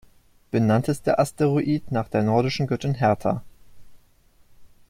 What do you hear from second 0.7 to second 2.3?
ist der Asteroid nach der